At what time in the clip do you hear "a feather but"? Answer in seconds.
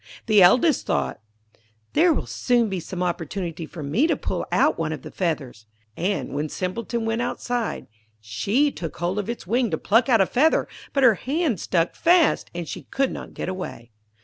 10.19-11.03